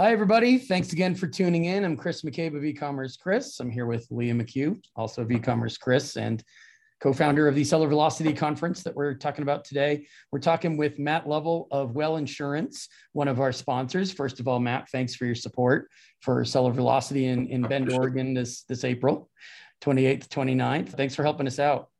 [0.00, 0.56] Hi, everybody.
[0.56, 1.84] Thanks again for tuning in.
[1.84, 3.60] I'm Chris McCabe of e-commerce Chris.
[3.60, 6.42] I'm here with Leah McHugh, also of e-commerce Chris, and
[7.02, 10.06] co-founder of the Seller Velocity Conference that we're talking about today.
[10.32, 14.10] We're talking with Matt Lovell of Well Insurance, one of our sponsors.
[14.10, 15.90] First of all, Matt, thanks for your support
[16.20, 19.28] for Seller Velocity in, in Bend, Oregon this, this April,
[19.82, 20.88] 28th, 29th.
[20.96, 21.90] Thanks for helping us out.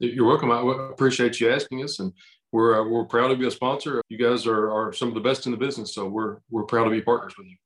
[0.00, 0.50] You're welcome.
[0.50, 2.12] I appreciate you asking us, and
[2.52, 4.02] we're uh, we're proud to be a sponsor.
[4.08, 6.84] You guys are, are some of the best in the business, so we're we're proud
[6.84, 7.56] to be partners with you.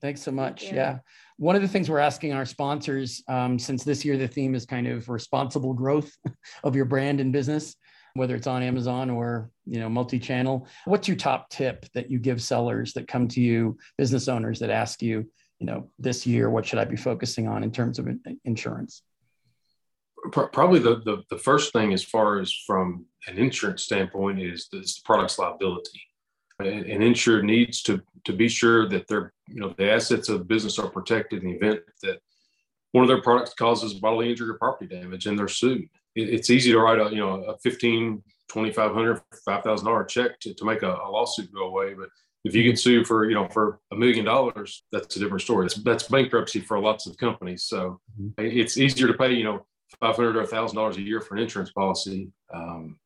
[0.00, 0.64] Thanks so much.
[0.64, 0.74] Yeah.
[0.74, 0.98] yeah.
[1.36, 4.66] One of the things we're asking our sponsors, um, since this year the theme is
[4.66, 6.10] kind of responsible growth
[6.64, 7.76] of your brand and business,
[8.14, 10.66] whether it's on Amazon or you know multi-channel.
[10.84, 14.70] What's your top tip that you give sellers that come to you, business owners that
[14.70, 18.08] ask you, you know, this year what should I be focusing on in terms of
[18.44, 19.02] insurance?
[20.32, 24.96] Probably the, the, the first thing as far as from an insurance standpoint is, is
[24.96, 26.02] the product's liability.
[26.58, 30.44] An insurer needs to to be sure that their you know the assets of the
[30.44, 32.20] business are protected in the event that
[32.92, 35.88] one of their products causes bodily injury or property damage and they're sued.
[36.14, 40.52] It, it's easy to write a you know a 15 2500 5000 dollar check to,
[40.52, 42.08] to make a, a, lawsuit go away but
[42.44, 45.64] if you get sued for you know for a million dollars that's a different story.
[45.64, 47.64] That's, that's bankruptcy for lots of companies.
[47.64, 48.44] So mm-hmm.
[48.44, 49.66] it's easier to pay you know
[49.98, 52.98] 500 or $1000 a year for an insurance policy um,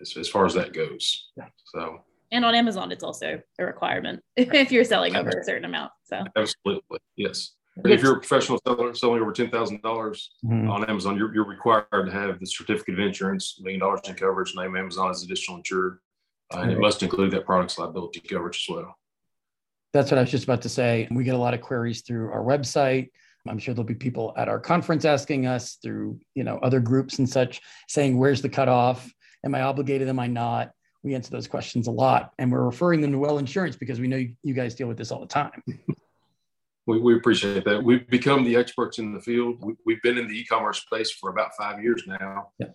[0.00, 1.46] as, as far as that goes yeah.
[1.64, 2.00] so
[2.32, 5.92] and on Amazon, it's also a requirement if you're selling over a certain amount.
[6.04, 7.52] So absolutely, yes.
[7.84, 10.68] If you're a professional seller selling over ten thousand dollars mm-hmm.
[10.68, 14.54] on Amazon, you're, you're required to have the certificate of insurance, million dollars in coverage,
[14.54, 15.98] name Amazon as additional insured,
[16.54, 18.94] uh, and it must include that product's liability coverage as well.
[19.92, 21.08] That's what I was just about to say.
[21.10, 23.10] We get a lot of queries through our website.
[23.48, 27.18] I'm sure there'll be people at our conference asking us through, you know, other groups
[27.18, 29.12] and such, saying, "Where's the cutoff?
[29.44, 30.08] Am I obligated?
[30.08, 33.38] Am I not?" we answer those questions a lot and we're referring them to well
[33.38, 35.62] insurance because we know you, you guys deal with this all the time
[36.86, 40.28] we, we appreciate that we've become the experts in the field we, have been in
[40.28, 42.68] the e-commerce space for about five years now yeah.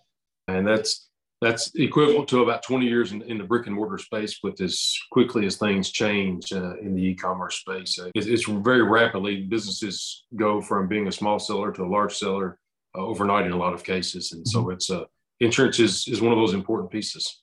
[0.48, 1.10] and that's
[1.42, 4.98] that's equivalent to about 20 years in, in, the brick and mortar space with as
[5.12, 10.26] quickly as things change uh, in the e-commerce space uh, it's, it's, very rapidly businesses
[10.36, 12.58] go from being a small seller to a large seller
[12.98, 14.72] uh, overnight in a lot of cases and so mm-hmm.
[14.72, 15.04] it's uh,
[15.40, 17.42] insurance is, is one of those important pieces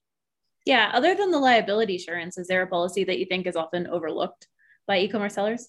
[0.64, 0.90] yeah.
[0.92, 4.46] Other than the liability insurance, is there a policy that you think is often overlooked
[4.86, 5.68] by e-commerce sellers?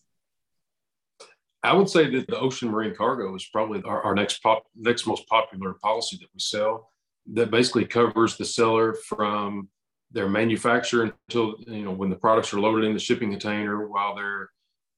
[1.64, 5.08] I would say that the ocean marine cargo is probably our, our next pop, next
[5.08, 6.92] most popular policy that we sell.
[7.32, 9.70] That basically covers the seller from
[10.12, 14.16] their manufacturer until you know when the products are loaded in the shipping container, while
[14.16, 14.50] they're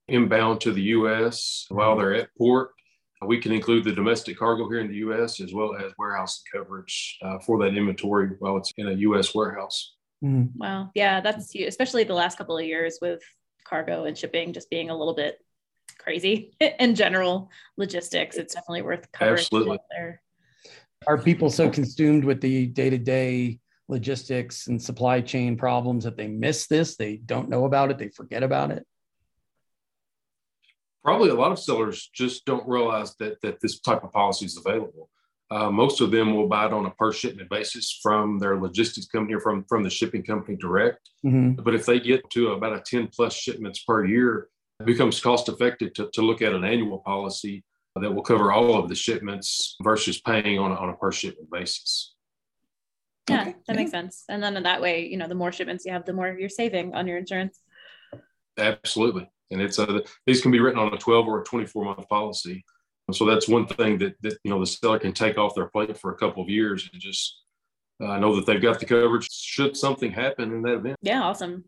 [0.08, 2.72] inbound to the U.S., while they're at port.
[3.26, 5.40] We can include the domestic cargo here in the U.S.
[5.40, 9.34] as well as warehouse coverage uh, for that inventory while it's in a U.S.
[9.34, 9.96] warehouse.
[10.24, 10.52] Mm.
[10.56, 13.22] Wow, yeah, that's especially the last couple of years with
[13.64, 15.40] cargo and shipping just being a little bit
[15.98, 18.38] crazy in general logistics.
[18.38, 19.40] It's definitely worth covering.
[19.40, 19.80] Absolutely.
[19.92, 20.22] There.
[21.08, 26.68] Are people so consumed with the day-to-day logistics and supply chain problems that they miss
[26.68, 26.96] this?
[26.96, 27.98] They don't know about it.
[27.98, 28.86] They forget about it
[31.06, 34.58] probably a lot of sellers just don't realize that that this type of policy is
[34.58, 35.10] available.
[35.52, 39.06] Uh, most of them will buy it on a per shipment basis from their logistics
[39.06, 41.12] company or from from the shipping company direct.
[41.24, 41.62] Mm-hmm.
[41.62, 45.48] But if they get to about a 10 plus shipments per year, it becomes cost
[45.48, 47.64] effective to, to look at an annual policy
[47.96, 51.50] that will cover all of the shipments versus paying on a, on a per shipment
[51.52, 52.14] basis.
[53.30, 53.56] Yeah, okay.
[53.68, 53.76] that yeah.
[53.76, 54.24] makes sense.
[54.30, 56.50] And then in that way, you know, the more shipments you have, the more you're
[56.50, 57.60] saving on your insurance.
[58.58, 62.08] Absolutely and it's a these can be written on a 12 or a 24 month
[62.10, 62.64] policy
[63.08, 65.68] and so that's one thing that, that you know the seller can take off their
[65.68, 67.42] plate for a couple of years and just
[68.04, 71.64] uh, know that they've got the coverage should something happen in that event yeah awesome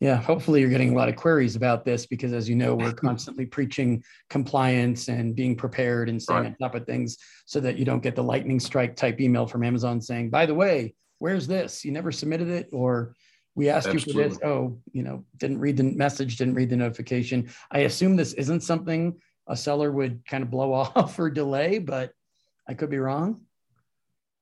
[0.00, 2.92] yeah hopefully you're getting a lot of queries about this because as you know we're
[2.92, 6.46] constantly preaching compliance and being prepared and staying right.
[6.48, 9.64] on top of things so that you don't get the lightning strike type email from
[9.64, 13.14] amazon saying by the way where's this you never submitted it or
[13.56, 14.22] we asked Absolutely.
[14.22, 14.38] you for this.
[14.44, 17.48] Oh, you know, didn't read the message, didn't read the notification.
[17.70, 19.18] I assume this isn't something
[19.48, 22.12] a seller would kind of blow off or delay, but
[22.68, 23.40] I could be wrong.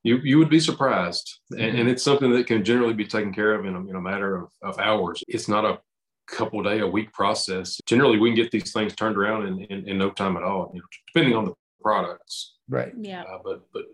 [0.05, 1.39] You, you would be surprised.
[1.49, 4.01] And, and it's something that can generally be taken care of in a, in a
[4.01, 5.23] matter of, of hours.
[5.27, 5.79] It's not a
[6.27, 7.81] couple day, a week process.
[7.87, 10.69] Generally, we can get these things turned around in, in, in no time at all,
[10.75, 12.53] you know, depending on the products.
[12.69, 12.93] Right.
[12.95, 13.23] Yeah.
[13.23, 13.85] Uh, but, but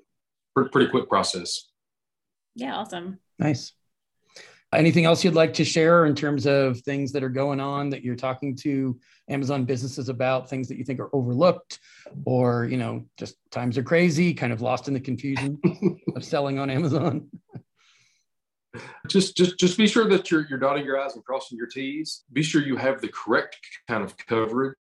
[0.53, 1.69] pretty, pretty quick process.
[2.55, 2.75] Yeah.
[2.75, 3.19] Awesome.
[3.39, 3.71] Nice.
[4.73, 8.03] Anything else you'd like to share in terms of things that are going on that
[8.03, 8.97] you're talking to
[9.29, 11.79] Amazon businesses about, things that you think are overlooked,
[12.25, 15.59] or you know, just times are crazy, kind of lost in the confusion
[16.15, 17.27] of selling on Amazon?
[19.07, 22.23] just just just be sure that you're you're dotting your i's and crossing your t's.
[22.31, 24.75] Be sure you have the correct kind of coverage.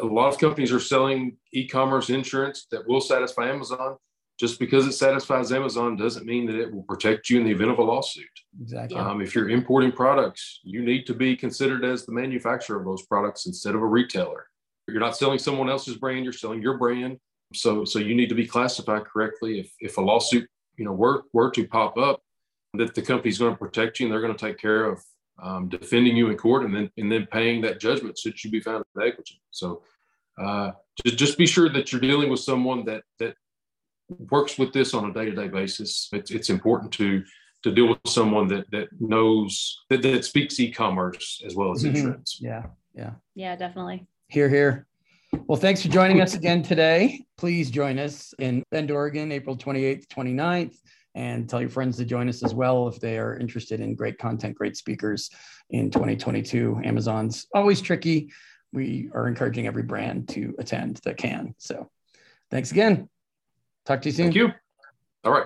[0.00, 3.96] A lot of companies are selling e-commerce insurance that will satisfy amazon
[4.40, 7.70] just because it satisfies amazon doesn't mean that it will protect you in the event
[7.70, 8.24] of a lawsuit.
[8.60, 8.98] Exactly.
[8.98, 13.02] Um, if you're importing products you need to be considered as the manufacturer of those
[13.02, 14.46] products instead of a retailer.
[14.88, 17.18] You're not selling someone else's brand you're selling your brand.
[17.52, 19.60] So so you need to be classified correctly.
[19.60, 22.22] If if a lawsuit you know were were to pop up
[22.74, 25.02] that the company's going to protect you and they're going to take care of
[25.42, 28.60] um, defending you in court and then and then paying that judgment should you be
[28.60, 29.40] found negligent.
[29.50, 29.82] So
[30.38, 30.72] uh,
[31.04, 33.34] just just be sure that you're dealing with someone that that
[34.30, 36.08] works with this on a day to day basis.
[36.12, 37.22] It's it's important to
[37.62, 41.96] to deal with someone that that knows that, that speaks e-commerce as well as mm-hmm.
[41.96, 42.38] insurance.
[42.40, 44.06] Yeah, yeah, yeah, definitely.
[44.28, 44.86] Here, here.
[45.46, 47.24] Well, thanks for joining us again today.
[47.36, 50.76] Please join us in Bend, Oregon, April 28th, 29th
[51.14, 54.18] and tell your friends to join us as well if they are interested in great
[54.18, 55.30] content, great speakers
[55.70, 56.80] in 2022.
[56.84, 58.30] Amazon's always tricky.
[58.72, 61.54] We are encouraging every brand to attend that can.
[61.58, 61.90] So
[62.50, 63.08] thanks again.
[63.90, 64.26] Talk to you soon.
[64.26, 64.52] Thank you.